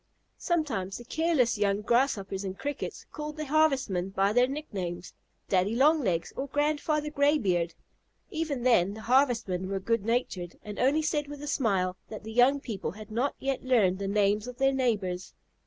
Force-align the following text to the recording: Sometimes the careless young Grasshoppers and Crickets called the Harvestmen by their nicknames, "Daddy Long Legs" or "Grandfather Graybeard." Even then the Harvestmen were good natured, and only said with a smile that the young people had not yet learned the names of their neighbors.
Sometimes 0.39 0.97
the 0.97 1.05
careless 1.05 1.59
young 1.59 1.81
Grasshoppers 1.83 2.43
and 2.43 2.57
Crickets 2.57 3.05
called 3.11 3.37
the 3.37 3.45
Harvestmen 3.45 4.09
by 4.09 4.33
their 4.33 4.47
nicknames, 4.47 5.13
"Daddy 5.47 5.75
Long 5.75 6.01
Legs" 6.03 6.33
or 6.35 6.47
"Grandfather 6.47 7.11
Graybeard." 7.11 7.75
Even 8.31 8.63
then 8.63 8.95
the 8.95 9.01
Harvestmen 9.01 9.67
were 9.69 9.79
good 9.79 10.03
natured, 10.03 10.55
and 10.63 10.79
only 10.79 11.03
said 11.03 11.27
with 11.27 11.43
a 11.43 11.47
smile 11.47 11.97
that 12.09 12.23
the 12.23 12.33
young 12.33 12.59
people 12.59 12.89
had 12.93 13.11
not 13.11 13.35
yet 13.37 13.61
learned 13.63 13.99
the 13.99 14.07
names 14.07 14.47
of 14.47 14.57
their 14.57 14.73
neighbors. 14.73 15.35